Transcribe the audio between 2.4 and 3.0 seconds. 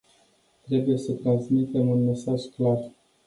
clar.